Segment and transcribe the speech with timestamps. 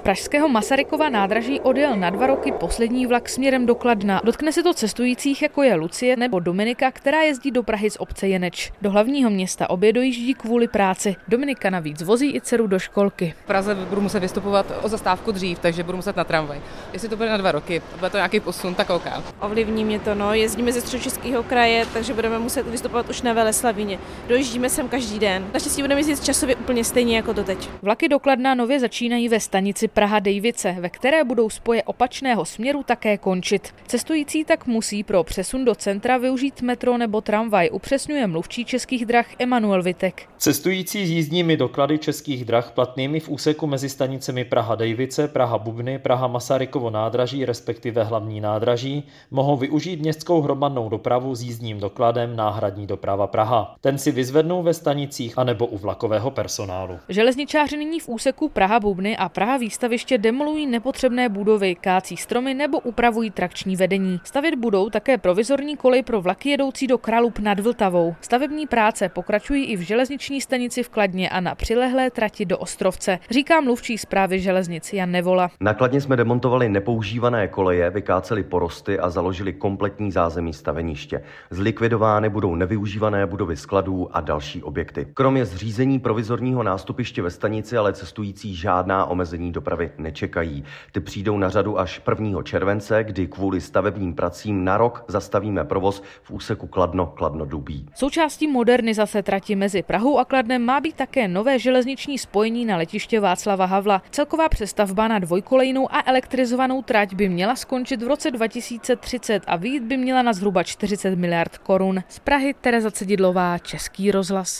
[0.00, 4.20] pražského Masarykova nádraží odjel na dva roky poslední vlak směrem do Kladna.
[4.24, 8.28] Dotkne se to cestujících, jako je Lucie nebo Dominika, která jezdí do Prahy z obce
[8.28, 8.72] Jeneč.
[8.82, 11.16] Do hlavního města obě dojíždí kvůli práci.
[11.28, 13.34] Dominika navíc vozí i dceru do školky.
[13.44, 16.60] V Praze budu muset vystupovat o zastávku dřív, takže budu muset na tramvaj.
[16.92, 19.06] Jestli to bude na dva roky, bude to nějaký posun, tak OK.
[19.40, 20.34] Ovlivní mě to, no.
[20.34, 23.98] Jezdíme ze středočeského kraje, takže budeme muset vystupovat už na Veleslavině.
[24.28, 25.46] Dojíždíme sem každý den.
[25.54, 27.68] Naštěstí budeme jezdit časově úplně stejně jako doteď.
[27.82, 32.82] Vlaky do Kladna nově začínají ve stanici Praha Dejvice, ve které budou spoje opačného směru
[32.82, 33.74] také končit.
[33.86, 39.26] Cestující tak musí pro přesun do centra využít metro nebo tramvaj, upřesňuje mluvčí českých drah
[39.38, 40.22] Emanuel Vitek.
[40.38, 45.98] Cestující s jízdními doklady českých drah platnými v úseku mezi stanicemi Praha Dejvice, Praha Bubny,
[45.98, 52.86] Praha Masarykovo nádraží, respektive hlavní nádraží, mohou využít městskou hromadnou dopravu s jízdním dokladem náhradní
[52.86, 53.76] doprava Praha.
[53.80, 56.98] Ten si vyzvednou ve stanicích anebo u vlakového personálu.
[57.08, 62.80] Železničáři nyní v úseku Praha Bubny a Praha výstaviště demolují nepotřebné budovy, kácí stromy nebo
[62.80, 64.20] upravují trakční vedení.
[64.24, 68.14] Stavit budou také provizorní kolej pro vlaky jedoucí do Kralup nad Vltavou.
[68.20, 73.18] Stavební práce pokračují i v železniční stanici v Kladně a na přilehlé trati do Ostrovce,
[73.30, 75.50] říká mluvčí zprávy železnic Jan Nevola.
[75.60, 81.22] Nakladně jsme demontovali nepoužívané koleje, vykáceli porosty a založili kompletní zázemí staveniště.
[81.50, 85.06] Zlikvidovány budou nevyužívané budovy skladů a další objekty.
[85.14, 90.64] Kromě zřízení provizorního nástupiště ve stanici ale cestující žádná omezení dopravy nečekají.
[90.92, 92.42] Ty přijdou na řadu až 1.
[92.42, 97.86] července, kdy kvůli stavebním pracím na rok zastavíme provoz v úseku Kladno Kladno Dubí.
[97.94, 103.20] Součástí modernizace trati mezi Prahou a Kladnem má být také nové železniční spojení na letiště
[103.20, 104.02] Václava Havla.
[104.10, 109.82] Celková přestavba na dvojkolejnou a elektrizovanou trať by měla skončit v roce 2030 a výjít
[109.82, 112.02] by měla na zhruba 40 miliard korun.
[112.08, 114.50] Z Prahy Tereza Cedidlová, Český rozhlas.